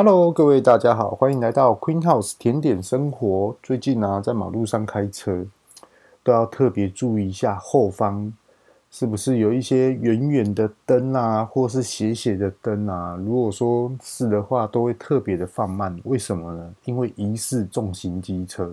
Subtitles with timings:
[0.00, 3.56] Hello，各位大家好，欢迎来到 Queen House 甜点生活。
[3.60, 5.44] 最近呢、在马路上开车
[6.22, 8.32] 都要特别注意一下后方
[8.92, 13.16] 是不是有一些远远的灯啊，或是斜斜的灯啊。
[13.16, 15.98] 如果说是的话，都会特别的放慢。
[16.04, 16.72] 为什么呢？
[16.84, 18.70] 因为疑似重型机车。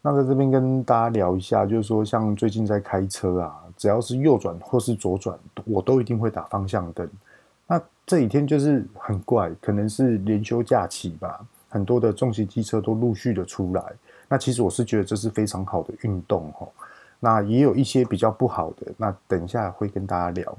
[0.00, 7.10] 那在这边跟大家聊一下，就是说，像最近在开车啊，只要是右转或是左转，我都一定会打方向灯。
[7.70, 13.84] 那这几天就是很怪，可能是连休假期吧，很多的重型机车都陆续的出来。
[14.26, 16.66] 那其实我是觉得这是非常好的运动齁。
[17.20, 20.58] 那也有一些比较不好的，那等一下会跟大家聊。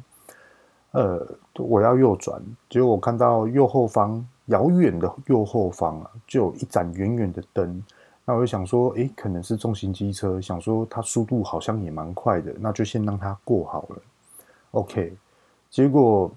[0.91, 1.27] 呃，
[1.57, 7.83] 我要右转，结果我看到右后方遥远的右后方啊，就有一盏远远的灯。
[8.25, 14.01] 那我就想说，诶，可能是重型机车，想说它速度好像也蛮快的，那就先让它过好了。
[14.71, 15.15] OK，
[15.71, 16.31] 结果。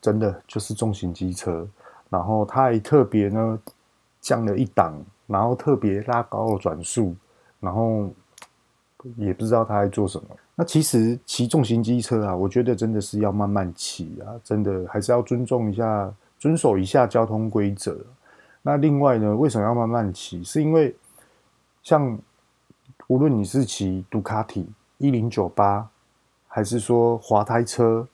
[0.00, 1.68] 真的就是重型机车，
[2.08, 3.60] 然后它还特别呢
[4.20, 7.14] 降了一档，然后特别拉高了转速，
[7.60, 8.10] 然后
[9.16, 10.24] 也不知道他在做什么。
[10.54, 17.96] 那其实骑重型机车啊，我觉得真的是要慢慢骑啊，真的还是要尊重一下、遵守一下交通规则。
[18.62, 20.42] 那另外呢，为什么要慢慢骑？
[20.42, 20.94] 是因为
[21.82, 22.18] 像
[23.06, 24.66] 无论你是骑杜卡迪
[24.98, 25.88] 一零九八，
[26.48, 28.08] 还是说滑胎车。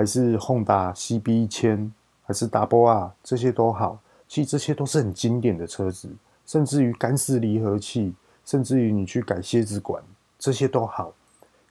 [0.00, 1.92] 还是 Honda CB 一千，
[2.24, 4.00] 还是 Double R，这些都好。
[4.26, 6.08] 其实这些都是很经典的车子，
[6.46, 8.14] 甚至于干式离合器，
[8.46, 10.02] 甚至于你去改蝎子管，
[10.38, 11.12] 这些都好。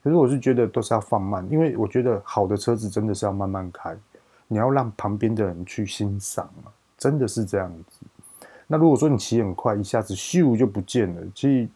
[0.03, 3.97] 可是我是觉得都是要放慢，因为我觉得好的车子真的是要慢慢开，
[4.47, 8.05] 你要让旁边的人去欣赏嘛，真的是这样子。
[8.67, 11.67] 那如果说你骑很快，一下子咻就不见了，其实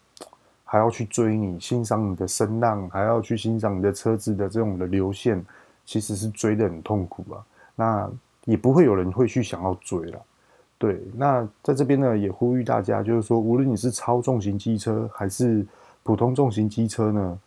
[0.63, 5.43] 还要去追你，欣赏你的声浪，还要去欣赏你的车子的这种的流线。
[5.85, 7.45] 其实是追得很痛苦啊，
[7.75, 8.11] 那
[8.45, 10.21] 也不会有人会去想要追了。
[10.77, 15.65] 对，那在这边呢，也呼吁大家，就是说，无论你是超重型机车还是
[16.03, 17.39] 普通重型机车呢，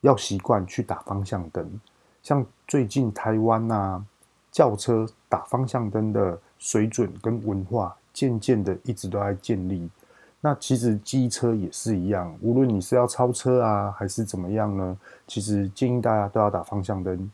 [0.00, 1.80] 要习惯去打方向灯。
[2.22, 4.02] 像最近台湾啊，
[4.50, 9.88] 轿车打方向灯的水准跟文化，渐渐的一直都在建立。
[10.42, 14.96] 那其实机车也是一样，无论你是要超车啊，还是怎么样呢？
[15.26, 17.30] 其实建议大家都要打方向灯。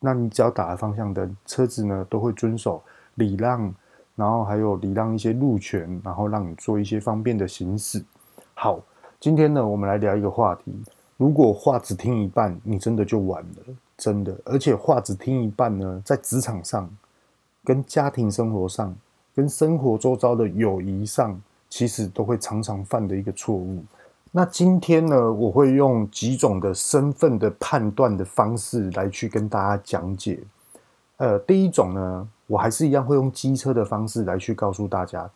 [0.00, 2.82] 那你只要打了方向灯，车子呢都会遵守
[3.14, 3.72] 礼让，
[4.16, 8.04] 然后还有礼让一些路权，然后让你做一些方便的行驶。
[8.54, 8.80] 好，
[9.20, 10.74] 今天呢我们来聊一个话题：
[11.16, 14.36] 如果话只听一半，你真的就完了，真的。
[14.44, 16.90] 而且话只听一半呢，在职场上、
[17.62, 18.92] 跟家庭生活上、
[19.36, 21.40] 跟生活周遭的友谊上。
[21.76, 23.84] 其实都会常常犯的一个错误。
[24.30, 30.38] 那今天呢，我会用几种的身份的判断的方式来去跟大家讲解。
[31.16, 35.28] 呃，第一种呢，我还是一样会用机车的方式来去告诉大家。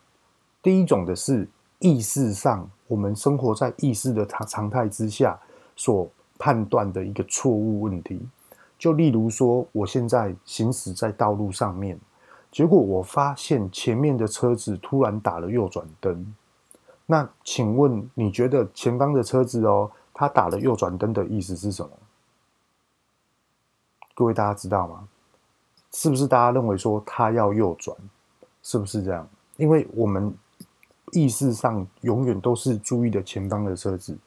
[0.63, 1.45] 第一种的是
[1.79, 5.37] 意识上，我们生活在意识的常常态之下
[5.75, 6.07] 所
[6.37, 8.17] 判断的一个错误问题。
[8.77, 11.99] 就例如说，我现在行驶在道路上面。
[12.51, 16.33] 结果我发现前面的车子突然打了右转灯，
[17.05, 21.91] 那请问你觉得前方的车子哦，他打了右转灯的意思是什么？
[24.15, 25.07] 各位大家知道吗？
[25.91, 27.95] 是不是大家认为说他要右转？
[28.61, 29.27] 是不是这样？
[29.57, 30.33] 因为我们
[31.11, 34.17] 意识上永远都是注意的前方的车子，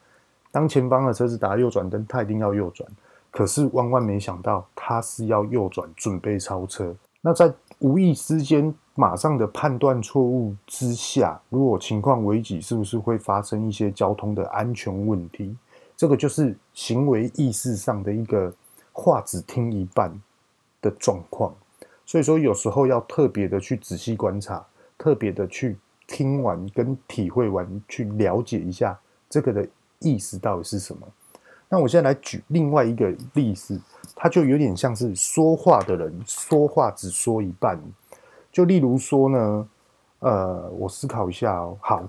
[0.50, 2.88] 当前方的车子打右转灯，他一定要右转。
[3.30, 6.94] 可是万万没想到，他是要右转，准备超车。
[7.24, 15.56] 那在无意之间马上的判断错误之下，如果情况危急，是不是会发生一些交通的安全问题？
[15.96, 18.52] 这个就是行为意识上的一个
[18.92, 20.12] 话只听一半
[20.80, 21.54] 的状况。
[22.04, 24.66] 所以说，有时候要特别的去仔细观察，
[24.98, 25.78] 特别的去
[26.08, 28.98] 听完跟体会完，去了解一下
[29.30, 29.66] 这个的
[30.00, 31.06] 意思到底是什么。
[31.72, 33.80] 那我现在来举另外一个例子，
[34.14, 37.80] 它就有点像是说话的人说话只说一半。
[38.52, 39.68] 就例如说呢，
[40.18, 41.74] 呃，我思考一下哦。
[41.80, 42.04] 好，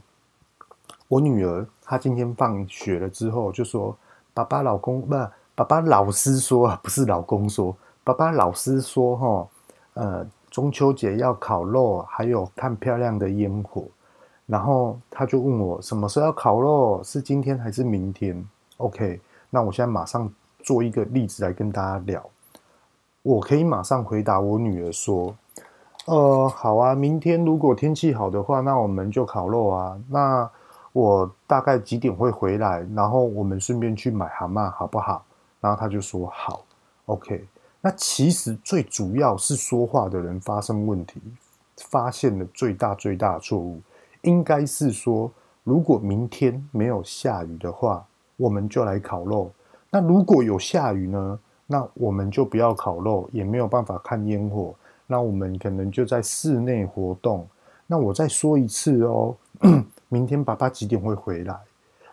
[1.07, 3.97] 我女儿她今天放学了之后就说
[4.35, 5.15] ：“爸爸，老公不，
[5.55, 7.73] 爸爸老师说，不是老公说，
[8.03, 9.47] 爸爸老师说哈，
[9.93, 13.85] 呃，中秋节要烤肉，还有看漂亮的烟火。”
[14.45, 18.45] 然后他就问我什么时候要烤肉，是今天还是明天
[18.75, 19.21] ？OK。
[19.53, 20.27] 那我现在马上
[20.63, 22.27] 做一个例子来跟大家聊。
[23.21, 25.35] 我可以马上回答我女儿说
[26.07, 29.95] ：“呃，好啊，明天如果天气好的话，那我们就烤肉啊。
[30.09, 30.49] 那
[30.91, 32.83] 我大概几点会回来？
[32.95, 35.23] 然后我们顺便去买蛤蟆，好不好？”
[35.61, 36.65] 然后他就说：“好
[37.05, 37.45] ，OK。”
[37.79, 41.21] 那其实最主要是说话的人发生问题，
[41.77, 43.79] 发现了最大最大的错误，
[44.23, 45.31] 应该是说，
[45.63, 48.03] 如果明天没有下雨的话，
[48.43, 49.49] 我们就来烤肉。
[49.89, 51.39] 那如果有下雨呢？
[51.65, 54.75] 那我们就不要烤肉，也没有办法看烟火。
[55.07, 57.47] 那我们可能就在室内活动。
[57.87, 59.33] 那我再说一次哦，
[60.09, 61.57] 明天爸爸几点会回来？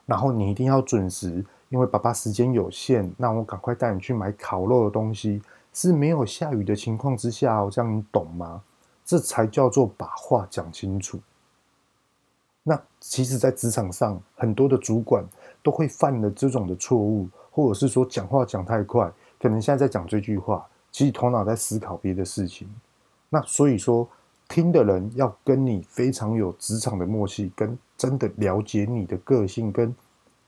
[0.07, 3.13] 然后你一定要准时，因为爸爸时间有限。
[3.17, 5.43] 那我赶快带你去买烤肉的东西，
[5.73, 8.63] 是没有下雨的情况之下哦，这样你懂吗？
[9.05, 11.19] 这才叫做把话讲清楚。
[12.63, 15.25] 那其实，在职场上，很多的主管
[15.63, 19.11] 都会犯了这种的错误，或者是说讲话讲太快。
[19.39, 22.69] 可能现在在讲这句话，其实头脑在思考别的事情。
[23.29, 24.07] 那所以说，
[24.49, 29.95] 听的人要跟你非常有职场的默契，跟真的了解你的个性，跟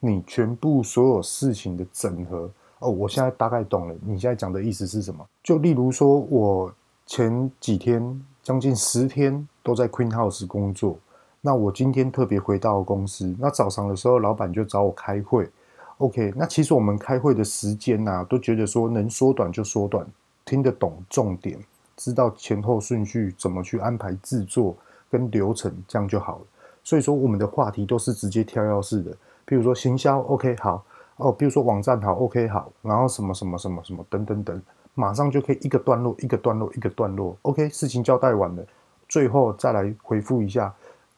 [0.00, 2.50] 你全部所有事情的整合。
[2.80, 5.24] 哦，我现在大概懂了，你现在讲的意思是什么？
[5.42, 6.74] 就例如说，我
[7.06, 10.98] 前几天将近十天都在 Queen House 工作，
[11.44, 15.50] 那我今天特别回到公司，那早上的时候，老板就找我开会。
[15.98, 20.06] OK，那其实我们开会的时间啊，都觉得说能缩短就缩短，
[20.44, 21.58] 听得懂重点，
[21.96, 24.76] 知道前后顺序，怎么去安排制作
[25.10, 26.44] 跟流程，这样就好了。
[26.84, 29.12] 所以说我们的话题都是直接跳跃式的，
[29.44, 30.84] 比如说行销，OK 好
[31.16, 34.62] 哦，比如说网站好，OK 好，然后什么什么什么什么等等等，
[34.94, 38.64] 马上就可以一个段落一个段落一个段落，OK 事情交代完了，
[39.08, 40.72] 最后再来回复一下。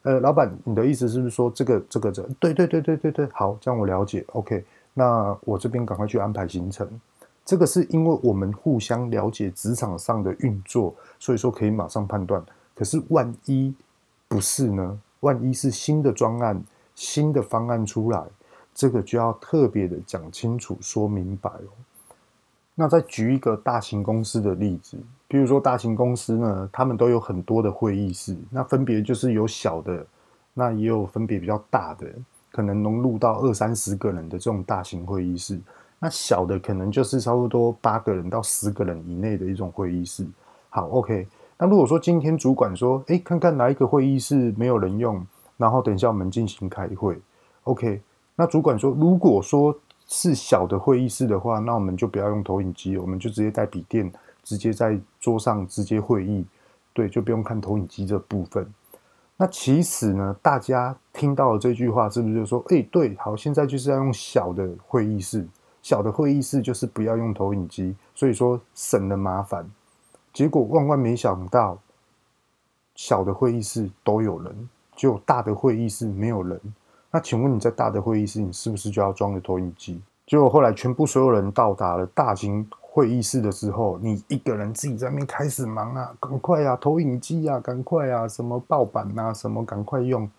[0.05, 2.21] 呃，老板，你的意思是不是说这个、这个、这？
[2.39, 4.23] 对对对对对对，好，这样我了解。
[4.33, 4.63] OK，
[4.93, 6.87] 那我这边赶快去安排行程。
[7.43, 12.43] 这个是因为我们互相了解职场上的运作，所以说可以马上判断。
[12.75, 13.73] 可是万一
[14.27, 15.01] 不是呢？
[15.21, 16.63] 万一是新的专案、
[16.93, 18.23] 新的方案出来，
[18.75, 21.73] 这个就要特别的讲清楚、说明白哦。
[22.75, 24.99] 那再举一个大型公司的例子。
[25.27, 30.05] 比如说，大型公司呢，他们都有很多的会议室，那分别就是有小的，
[30.53, 32.07] 那也有分别比较大的，
[32.51, 35.59] 可能融入到二三十个人的这种大型会议室。
[35.97, 40.25] 那小的可能就是差不多八个人到十个人以内的一种会议室。
[40.69, 41.27] 好，OK。
[41.57, 45.25] 那如果说今天主管说，哎，看看哪一个会议室没有人用，
[45.57, 47.17] 然后等一下我们进行开会。
[47.63, 47.99] OK。
[48.35, 49.75] 那主管说，如果说
[50.05, 54.11] 是小的会议室的话，那我们就不要用投影机，我们就直接带笔电。
[54.45, 56.45] 直接在桌上直接会议，
[56.93, 58.65] 对，就不用看投影机这部分。
[59.35, 65.45] 那其实呢，大家听到了这句话，是不是就说，哎，对，好，现在就是要用小的会议室，
[65.81, 69.69] 小的会议室就是不要用投影机，所以说省了麻烦。
[70.31, 71.77] 结果万万没想到，
[72.95, 76.61] 小的会议室都有人，只有大的会议室没有人。
[77.11, 80.01] 那请问你在大的会议室，你是不是就要装个投影机？
[80.25, 82.67] 结果后来全部所有人到达了大型。
[82.95, 90.31] 会议室的时候，你一个人自己在那边开始忙啊，赶快啊，投影机啊，赶快啊，什么报板啊，什么赶快用，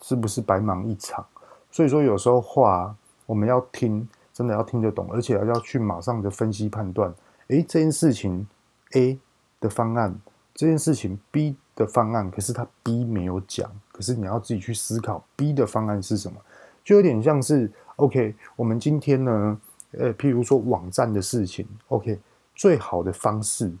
[0.00, 1.22] 是不是白忙一场？
[1.70, 2.96] 所以说有时候话
[3.26, 7.12] 我们要听，真的要听得懂，而且要去马上的分析判断。
[7.48, 8.48] 诶，这件事情
[8.94, 9.18] A
[9.60, 10.18] 的方案，
[10.54, 16.40] 这件事情 B 的方案，可是他 B 没有讲，可是你要自己去思考 B 的方案是什么，
[16.82, 19.60] 就有点像是 OK，我们今天呢。
[19.96, 22.18] 呃，譬如说网站的事情，OK，
[22.56, 23.72] 最好的方式，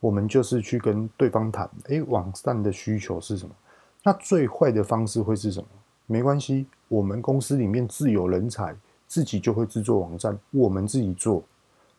[0.00, 3.54] 我们就是去跟对方谈，诶，网站的需求是什么？
[4.02, 5.68] 那最坏的方式会是什么？
[6.06, 8.74] 没关系，我们公司里面自有人才，
[9.06, 11.44] 自己就会制作网站，我们自己做，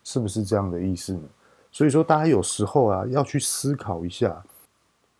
[0.04, 1.22] 是不是这样的意思呢？
[1.70, 4.44] 所以说，大家有时候啊，要去思考一下，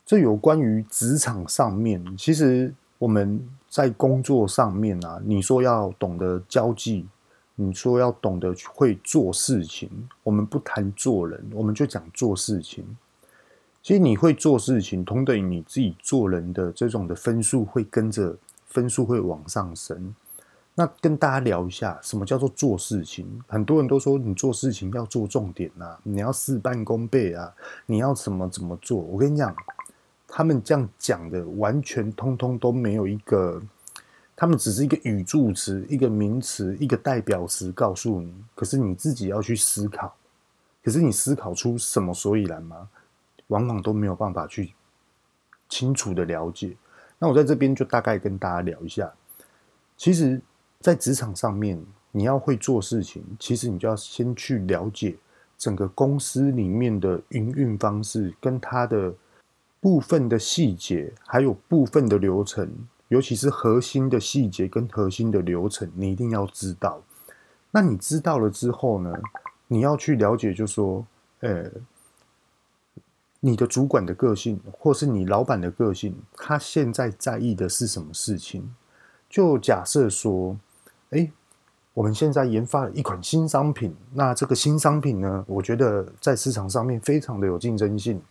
[0.05, 7.05] 这有关于职场上面，其实我们在工作上面啊，你说要懂得交际。
[7.57, 9.91] 你说要懂得会做事情，
[10.23, 12.85] 我们不谈做人，我们就讲做事情。
[13.83, 20.15] 其实你会做事情，同等于你自己做人的这种的分数会跟着分数会往上升。
[20.75, 23.27] 那跟大家聊一下，什么叫做做事情？
[23.47, 27.53] 很多人都说你做事情要做重点啊，你要事半功倍啊，
[27.87, 28.97] 你要怎么怎么做？
[28.99, 29.55] 我跟你讲，
[30.35, 33.63] 他们这样讲的完全通通都没有一个。
[34.35, 38.35] 他们只是一个语助词、一个名词、一个代表词，告诉你。
[38.55, 40.17] 可是你自己要去思考。
[40.83, 42.89] 可是你思考出什么所以然吗？
[43.49, 44.73] 往往都没有办法去
[45.69, 46.75] 清楚的了解。
[47.19, 49.13] 那我在这边就大概跟大家聊一下。
[49.99, 50.41] 其实，
[50.81, 55.15] 在职场上面，你要会做事情，其实你就要先去了解
[55.59, 59.15] 整个公司里面的营运方式，跟它的
[59.83, 62.71] 部分的细节，还有部分的流程。
[63.09, 67.03] 尤其是核心的细节跟核心的流程，你一定要知道。
[67.73, 69.13] 那你知道了之后呢，
[69.67, 71.05] 你要去了解，就说，
[71.41, 71.69] 呃，
[73.41, 78.73] 你的主管的个性，或是你老板的个性，他现在在意的是什么事情？
[79.29, 80.57] 就假设说，
[81.11, 81.31] 哎，
[81.93, 88.23] 我们现在研发了一款新商品，那这个新商品呢，我觉得在市场上面非常的有竞争性。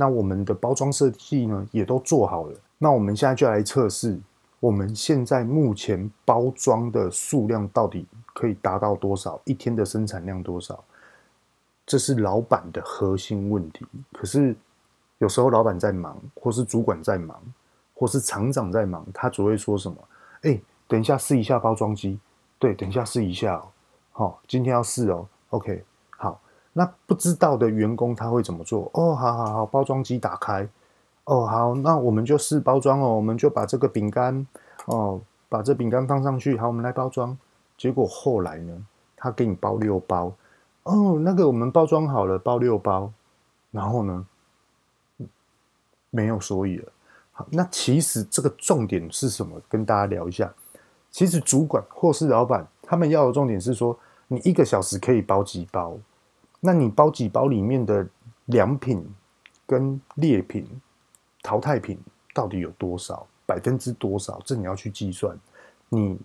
[0.00, 2.54] 那我们的包装设计呢，也都做好了。
[2.78, 4.16] 那我们现在就来测试，
[4.60, 9.40] 我们现在目前包装的数量到底可以达到多少？
[9.44, 10.84] 一天的生产量多少？
[11.84, 13.84] 这是老板的核心问题。
[14.12, 14.54] 可是
[15.18, 17.36] 有时候老板在忙，或是主管在忙，
[17.94, 19.96] 或是厂长在忙，他只会说什么
[20.42, 22.20] ：“哎，等一下试一下包装机。”
[22.60, 23.68] 对，等一下试一下哦。
[24.12, 25.26] 好，今天要试哦。
[25.50, 25.84] OK，
[26.78, 28.88] 那不知道的员工他会怎么做？
[28.94, 30.68] 哦，好好好，包装机打开。
[31.24, 33.16] 哦，好，那我们就试包装哦。
[33.16, 34.46] 我们就把这个饼干
[34.84, 36.56] 哦，把这饼干放上去。
[36.56, 37.36] 好，我们来包装。
[37.76, 40.32] 结果后来呢，他给你包六包。
[40.84, 43.12] 哦，那个我们包装好了，包六包，
[43.72, 44.24] 然后呢，
[46.10, 46.92] 没有所以了。
[47.32, 49.60] 好，那其实这个重点是什么？
[49.68, 50.54] 跟大家聊一下。
[51.10, 55.98] 其实主管或是老板，他们要的重点是说，你一个小时可以包几包？
[56.60, 58.06] 那你包几包里面的
[58.46, 59.04] 良品
[59.66, 60.66] 跟劣品、
[61.42, 61.98] 淘汰品
[62.34, 63.26] 到底有多少？
[63.46, 64.40] 百分之多少？
[64.44, 65.38] 这你要去计算。
[65.88, 66.18] 你。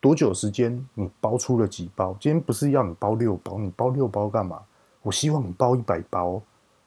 [0.00, 0.86] 多久时间？
[0.94, 2.16] 你包出了几包？
[2.20, 4.62] 今天不是要你包六包，你包六包干嘛？
[5.02, 6.40] 我希望你包一百包，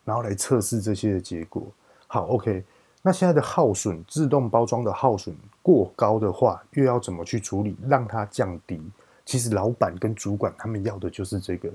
[0.05, 1.61] 然后来测试这些的结果。
[2.07, 2.63] 好，OK。
[3.01, 8.81] 那现在的耗损，自动包装的耗损过高的话，又要怎么去处理，让它降低？
[9.25, 11.69] 其实老板跟主管他们要的就是这个，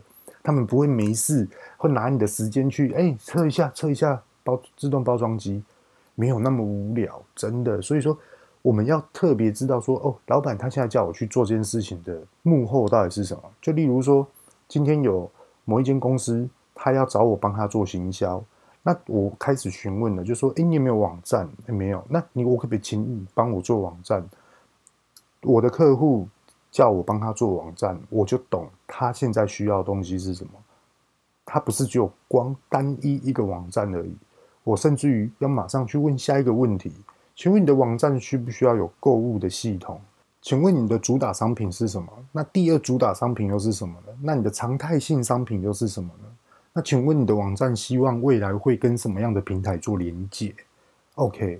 [0.46, 5.62] 他们不会没事会拿你的时间去哎测一下测一下包自动包装机，
[6.14, 7.82] 没有那么无聊，真的。
[7.82, 8.16] 所以说。
[8.62, 13.42] 我们要特别知道说，哦，老板他现在叫我去做这件事情的幕后到底是什么？
[13.62, 14.26] 就例如说，
[14.66, 15.30] 今天有
[15.64, 18.42] 某一间公司，他要找我帮他做行销，
[18.82, 21.48] 那我开始询问了，就说，哎，你有没有网站？
[21.66, 24.28] 没有，那你我可不可以请你帮我做网站？
[25.42, 26.26] 我的客户
[26.76, 30.50] 叫我帮他做网站，我就懂他现在需要的东西是什么。
[31.42, 34.14] 他不是只有光单一一个网站而已，
[34.62, 36.92] 我甚至于要马上去问下一个问题。
[37.34, 39.98] 请问你的网站需不需要有购物的系统？
[40.42, 42.12] 请问你的主打商品是什么？
[42.30, 44.12] 那第二主打商品又是什么呢？
[44.20, 46.28] 那你的常态性商品又是什么呢？
[46.74, 50.54] 那请问你的网站希望未来会跟什么样的平台做连接
[51.14, 51.58] ？OK，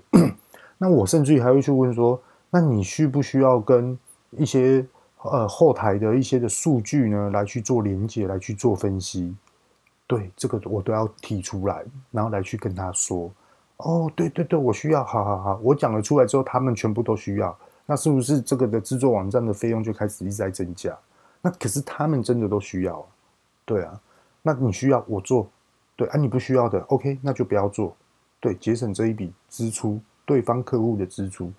[0.77, 2.21] 那我甚至于还会去问说，
[2.51, 3.97] 那你需不需要跟
[4.29, 4.85] 一些
[5.31, 9.35] 呃后台的一些的数据呢来去做连接，来去做分析？
[10.07, 13.31] 对，这个我都要提出来，然后来去跟他说。
[13.77, 17.55] 哦，对对对，我需要，好好好，我讲了出来之后，他们全部都需要，
[17.85, 20.97] 那是不是这个的制作网站的费用就开始一直在增加？
[21.41, 23.05] 那可是他们真的都需要，
[23.65, 24.01] 对啊，
[24.41, 25.47] 那你需要我做，
[25.95, 27.95] 对啊，你不需要的，OK，那就不要做，
[28.39, 31.51] 对，节省这一笔支出，对方客户的支出，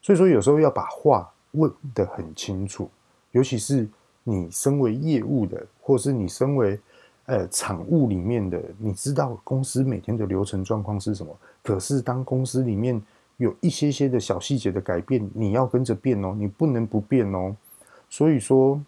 [0.00, 2.90] 所以说有时候要把话问得很清楚，
[3.32, 3.88] 尤其是
[4.22, 6.80] 你身为业务的，或是你身为。
[7.26, 11.32] 呃，厂务里面的，你知道公司每天的流程状况是什么？
[11.62, 13.00] 可是当公司里面
[13.36, 17.54] 有一些些的小细节的改变，你要跟着变哦，你不能不变哦。
[18.10, 18.78] 所以说，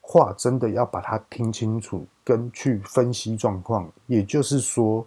[0.00, 3.86] 话真的要把它听清楚，跟去分析状况。
[4.06, 5.06] 也就是说，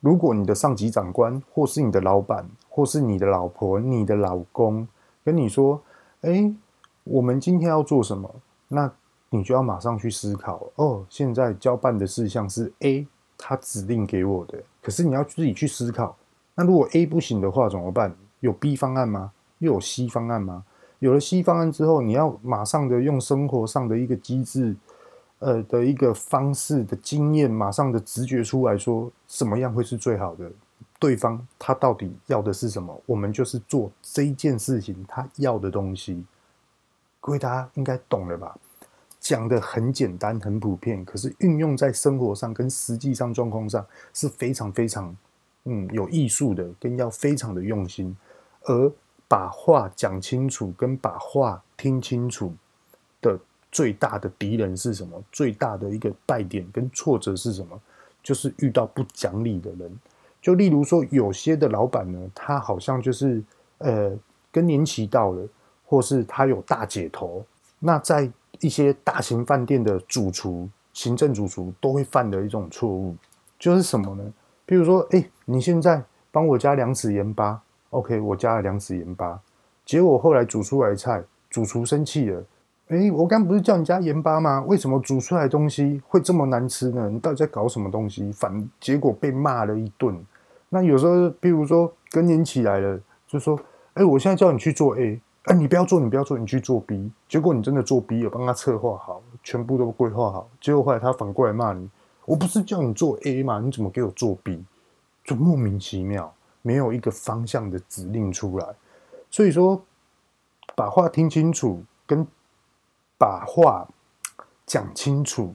[0.00, 4.86] 如果你的上级长官，或是你的老板，或是你的老婆、你的老公
[5.24, 5.80] 跟你说
[6.20, 6.52] ：“哎，
[7.08, 8.32] 我们今天要做什么？”
[8.68, 8.90] 那
[9.30, 11.04] 你就要马上去思考哦。
[11.08, 14.62] 现在交办的事项是 A，他指令给我的。
[14.82, 16.16] 可是你要自己去思考，
[16.54, 18.14] 那如果 A 不行的话怎么办？
[18.40, 19.32] 有 B 方案吗？
[19.58, 20.64] 又有 C 方案吗？
[21.00, 24.76] 有了 C 方案之后，你要马上的用生活上的一个机制，
[25.40, 30.50] 呃的一个方式的经验，马上的直觉出来说，什么样会是最好的？
[30.98, 33.00] 对方他到底要的是什么？
[33.06, 36.24] 我们就是做这件事情他要的东西。
[37.28, 38.56] 各位大家应该懂了吧？
[39.20, 45.14] 讲的很简单，很普遍，可是运用在生活上跟实际上状况上是非常非常，
[45.64, 48.16] 嗯，有艺术的，跟要非常的用心。
[48.62, 48.90] 而
[49.28, 52.50] 把话讲清楚，跟把话听清楚
[53.20, 53.38] 的
[53.70, 55.22] 最大的敌人是什么？
[55.30, 57.78] 最大的一个败点跟挫折是什么？
[58.22, 60.00] 就是遇到不讲理的人。
[60.40, 63.42] 就例如说，有些的老板呢，他好像就是
[63.76, 64.16] 呃，
[64.50, 65.46] 更年期到了，
[65.88, 67.44] 或是他有大姐头，
[67.80, 68.30] 那在。
[68.60, 73.14] 一些大型饭店的主厨、行政主厨都会犯的一种错误，
[73.56, 74.32] 就是什么呢？
[74.66, 76.02] 比如说，哎，你现在
[76.32, 79.38] 帮我加两匙盐巴，OK，我加了两匙盐巴，
[79.84, 82.42] 结果后来煮出来的菜，主厨生气了，
[82.88, 84.64] 哎，我刚不是叫你加盐巴吗？
[84.66, 87.08] 为什么煮出来的东西会这么难吃呢？
[87.08, 88.32] 你到底在搞什么东西？
[88.32, 90.18] 反结果被骂了一顿。
[90.70, 93.56] 那有时候，比如说更年期来了，就说：
[93.94, 97.10] 哎，我现在叫你去做 A，哎，你不要做，你不要做，你去做 B。
[97.26, 100.46] 结果你真的做 B，有帮他策划好，全部都规划好。
[100.60, 101.88] 结果后来他反过来骂你：
[102.26, 103.58] 我不是叫你做 A 吗？
[103.58, 104.62] 你怎么给我做 B？
[105.24, 108.66] 就莫名其妙，没有一个方向的指令出来。
[109.30, 109.82] 所以说，
[110.76, 112.26] 把话听清楚，跟
[113.16, 113.88] 把话
[114.66, 115.54] 讲清楚，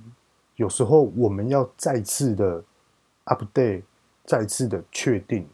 [0.55, 2.63] 有时候我们要再次的
[3.25, 3.83] update，
[4.25, 5.47] 再次的确定，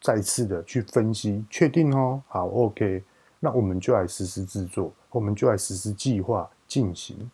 [0.00, 3.04] 再次的去分析，确定哦，好，OK，
[3.44, 7.30] 那我们就来实施制作，我们就来实施计划进行。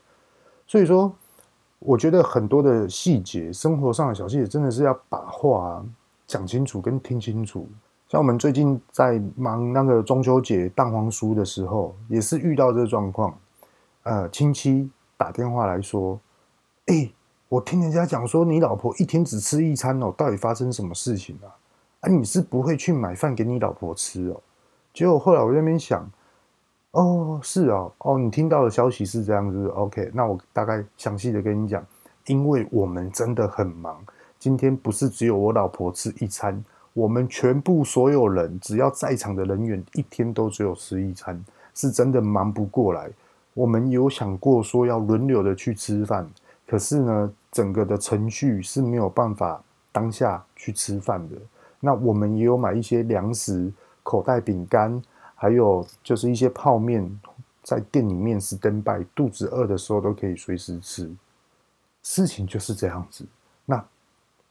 [0.66, 1.14] 所以说，
[1.78, 5.86] 我觉得很多的细节，生活上的小细节，真的是要把话
[6.26, 7.68] 讲清楚跟听清楚。
[8.08, 13.32] 像我们最近在忙那个中秋节蛋黄酥的时候，也是遇到这个状况。
[14.02, 16.18] 呃，亲戚打电话来说
[16.90, 17.08] ：“哎、
[17.48, 21.54] 我听人家讲说你老婆一天只吃一餐哦，到底发生什么事情啊？
[22.00, 24.40] 啊，你是不会去买饭给你老婆吃哦？”
[24.92, 26.08] 结果后来我在那边想
[26.92, 30.10] ：“哦，是哦，哦，你听到的消息是这样子，OK？
[30.12, 31.84] 那我大概详细的跟你讲，
[32.26, 34.04] 因为我们真的很忙，
[34.38, 41.40] 今天不是只有我老婆吃一餐。”我们全部所有人，只要在场的人员，一天都只有吃一餐，
[41.72, 43.08] 是真的忙不过来。
[43.54, 46.28] 我们有想过说要轮流的去吃饭，
[46.66, 51.36] 可是呢，整个的程序是没有办法当下去吃饭的。
[51.78, 55.02] 那我们也有买一些粮食、口袋饼干，
[55.34, 57.20] 还有就是一些泡面，
[57.62, 61.10] 在店里面 stand by，肚子饿的时候都可以随时吃。
[62.02, 63.24] 事情就是这样子。
[63.64, 63.84] 那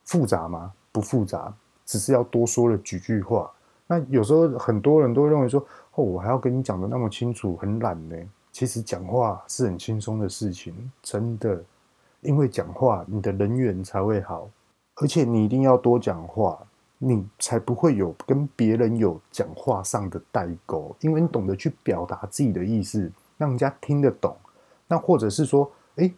[0.05, 0.73] 复杂吗？
[0.91, 1.53] 不复杂。
[1.85, 3.51] 只是要多说了几句话，
[3.87, 5.59] 那有时候很多人都认为说
[5.95, 8.15] ：“哦，我还要跟你讲得那么清楚，很懒呢。”
[8.53, 11.63] 其实讲话是很轻松的事情，真的，
[12.21, 14.47] 因为讲话你的人缘才会好，
[14.97, 16.59] 而且你一定要多讲话，
[17.01, 24.35] 你才不会有跟别人有讲话上的代沟，因为你懂得去表达自己的意思，让人家听得懂。
[24.87, 26.13] 那或者是说，诶，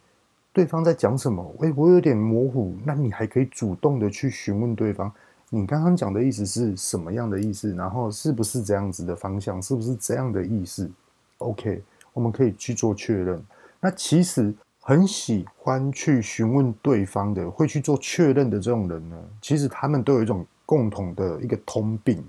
[0.52, 1.56] 对方在讲什么？
[1.60, 5.12] 诶，我有点模糊，那你还可以主动的去询问对方。
[5.50, 7.76] 你刚刚讲的意思是什么样的意思？
[7.76, 9.62] 然后是不是这样子的方向？
[9.62, 10.90] 是不是这样的意思
[11.38, 13.40] ？OK，我们可以去做确认。
[13.80, 22.24] 那其实很喜欢去询问对方的，会去做确认的这种人呢，其实他们都有一种共同的一个通病，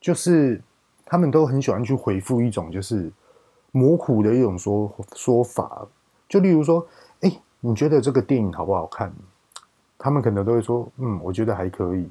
[0.00, 0.58] 就是
[1.04, 3.12] 他们都很喜欢去回复一种就是
[3.72, 5.86] 模糊的一种说说法。
[6.26, 6.86] 就例如说，
[7.20, 9.12] 哎，你觉得这个电影好不好看？
[9.98, 12.10] 他们可能都会说，嗯，我觉得还可以。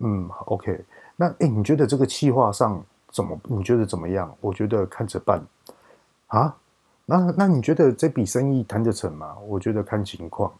[0.00, 0.84] 嗯，OK，
[1.16, 3.40] 那哎，你觉得这个企划上怎么？
[3.44, 4.36] 你觉得怎么样？
[4.42, 5.42] 我觉得看着办
[6.26, 6.54] 啊。
[7.06, 9.34] 那那你觉得这笔生意谈得成吗？
[9.48, 10.52] 我觉得看情况。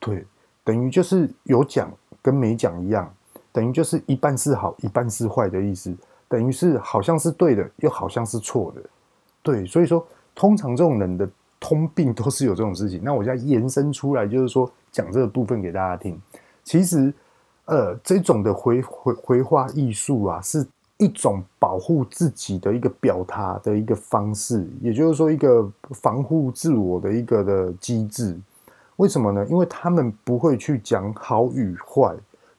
[0.00, 0.24] 对，
[0.64, 3.14] 等于就是有讲跟没讲一样，
[3.56, 5.96] 等于就是一半是好，一半是坏的意思。
[6.28, 8.82] 等于是好像是对的，又好像是错的。
[9.42, 11.26] 对，所以说通常这种人的
[11.58, 13.00] 通病都是有这种事情。
[13.02, 16.20] 那我现在延伸出来，就是说讲这个部分给大家听。
[16.62, 17.12] 其实。
[17.68, 20.64] 呃，这种的回回回话艺术啊，是
[20.98, 28.38] 一种保护自己的一个表达的一个方式，也就是说，一个防护自我的一个的机制。
[28.98, 29.44] 为什么呢？
[29.46, 32.14] 因为他们不会去讲好与坏。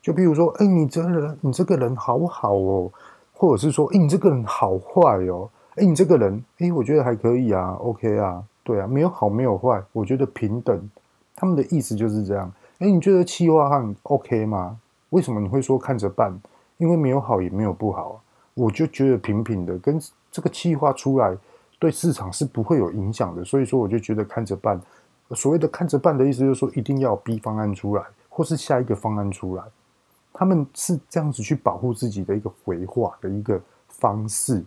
[0.08, 2.90] 就比如说，哎，你这个人，你这个人好好哦，
[3.34, 10.90] 或者是说，哎，你这个人好坏哦，哎，你这个人，哎，我觉得还可以啊，OK 啊，对啊，没有好，没有坏，我觉得平等。
[11.36, 12.50] 他们的意思就是这样。
[12.80, 14.80] 哎，你觉得企划很 OK 吗？
[15.10, 16.40] 为什么你会说看着办？
[16.78, 18.22] 因为没有好也没有不好，
[18.54, 20.00] 我就觉得平平的，跟
[20.32, 21.38] 这个企划出来
[21.80, 24.80] 对市场是不会有影响的，所以说我就觉得看着办。
[25.32, 29.64] 所谓的看着办的意思就是说一定要 B 方案出来，或是下一个方案出来，
[30.38, 34.64] 他们是这样子去保护自己的一个回话的一个方式。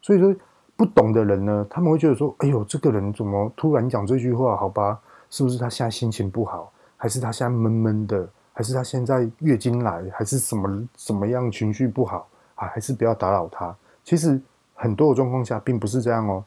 [0.00, 0.32] 所以说
[0.76, 4.56] 不懂的人呢，他们会觉得说：“哎呦，这个人怎么突然讲这句话？
[4.56, 12.66] 好吧，是不是他现在心情不好，还是他现在闷闷的？”还是他现在月经来，还是什么什么样情绪不好啊？
[12.66, 13.72] 还是不要打扰他。
[14.02, 14.40] 其实
[14.74, 16.44] 很多的状况下并不是这样哦。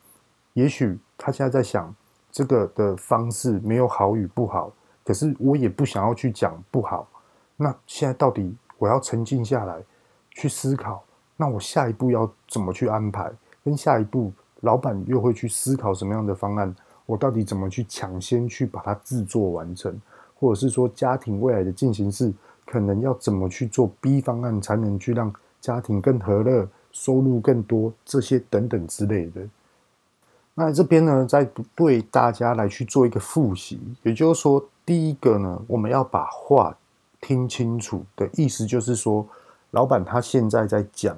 [0.51, 1.95] 也许他现在在想
[2.29, 4.69] 这个的方式没有好与不好，
[5.05, 7.07] 可是我也不想要去讲不好。
[7.55, 9.77] 那现在到底我要沉静下来
[10.31, 11.03] 去思考，
[11.37, 13.31] 那我下一步要怎么去安排？
[13.63, 16.75] 跟下一步老板又会去思考什么样的方案？
[17.05, 20.01] 我到底怎么去抢先去把它制作完成？
[20.33, 22.33] 或者是说家庭未来的进行式，
[22.65, 29.41] 可能要怎么去做 B 方案，才能去让家庭更和乐、收入更多，这些等等之类的。
[30.55, 36.75] 那这边呢，再对大家来去做一个复习，也就是说，第一个呢，我们要把话
[37.21, 39.25] 听清楚的意思，就是说，
[39.69, 41.15] 老板他现在在讲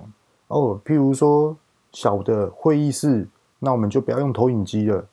[0.50, 1.56] 哦，譬如说
[1.94, 5.04] 小的会议室，那我们就不要用投影机了。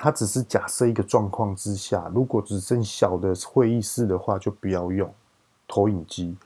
[0.00, 5.12] 他只是假设一个状况之下，如果只剩小的会议室的话，就不要用
[5.66, 6.36] 投影机。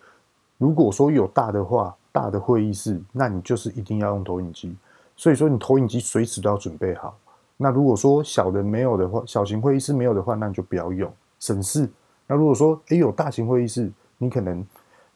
[0.56, 4.74] 如果说有大的话，大的会议室，那你就是一定要用投影机。
[5.16, 7.14] 所以说，你投影机随时都要准备好。
[7.58, 11.88] 那如果说小的没有的话，小型会议室没有的话，那你就不要用，省事。
[12.32, 14.66] 那如果说诶有大型会议室，你可能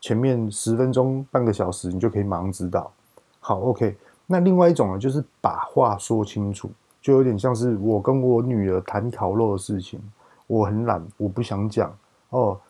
[0.02, 2.92] 前面十分钟、半个小时，你就可以马上知道。
[3.40, 3.96] 好，OK。
[4.26, 6.70] 那另外一种呢，就是把话说清楚。
[7.00, 9.98] 就有点像是我跟我女儿谈烤肉的事情，
[10.46, 11.90] 我很懒，我不想讲
[12.28, 12.60] 哦。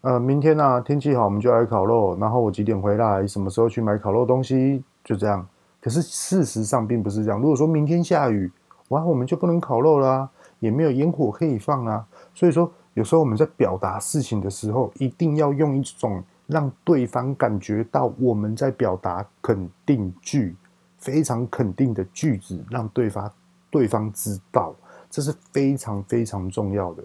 [0.00, 2.18] 呃，明天啊，天气好，我们就来烤肉。
[2.18, 5.46] 然后我几点回来，什么时候去买烤肉东西，就这样。
[5.80, 7.40] 可是事实上并不是这样。
[7.40, 8.50] 如果说明天下雨，
[8.88, 10.28] 哇，我们就不能烤肉啦，
[10.58, 12.04] 也没有烟火可以放啊。
[12.34, 20.56] 所以说，有时候我们在表达事情的时候，一定要用一种让对方感觉到我们在表达肯定句，
[20.98, 23.30] 非常肯定的句子，让对方。
[23.70, 24.72] 对方知道，
[25.10, 27.02] 这是非常非常重要的。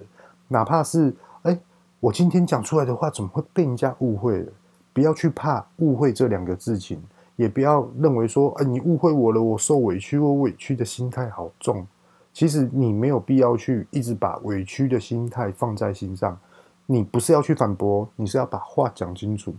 [0.47, 1.59] 哪怕是哎，
[1.99, 4.51] 我今天讲出来的话，怎么会被人家误会了？
[4.93, 7.01] 不要去怕误会这两个字情，
[7.37, 11.87] 也不要认为说，哎，你误会我了，我受委屈，我委屈的心态好重。
[12.33, 16.37] 其实你没有必要去一直把委屈的心态放在心上。
[16.85, 19.53] 你不是要去反驳，你是要把话讲清楚。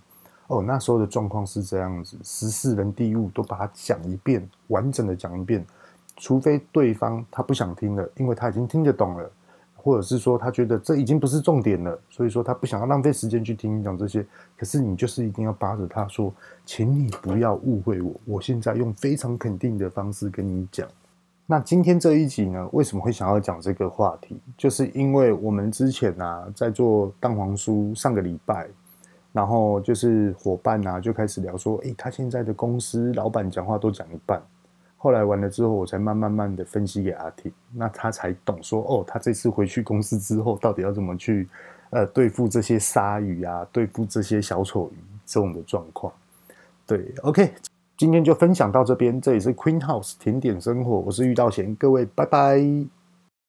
[0.48, 5.64] 哦，那时候的状况是这样子，十四人地物都把它讲一遍，完整的讲一遍。
[6.16, 9.30] 除非对方他不想听了，因为他已经听得懂了，
[9.76, 14.26] 或者是说他觉得这已经不是重点了，所以说他不想要浪费时间去听你讲这些。
[14.56, 16.34] 可是你就是一定要巴着他说，
[16.66, 20.88] 请你不要误会我，我现在用非常肯定的方式跟你讲。
[21.50, 24.40] 那今天这一集呢，为什么会想要讲这个话题？
[24.56, 28.68] 就是因为我们之前啊在做蛋黄酥，上个礼拜，
[29.32, 34.40] 然后就是伙伴啊就开始聊说，诶，他现在的公司老板讲话都讲一半。
[34.96, 41.48] 后来完了之后，我才慢慢慢的分析给阿婷，那他才懂说哦，他这次回去公司之后，到底要怎么去
[41.90, 46.12] 呃对付这些鲨鱼啊，对付这些小丑鱼这种的状况。
[46.86, 47.52] 对，OK，
[48.00, 52.58] 今天就分享到这边，这里是 Queen House 甜点生活，我是玉道贤，各位拜拜。